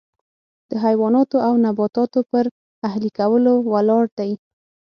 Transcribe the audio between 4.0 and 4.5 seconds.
دی.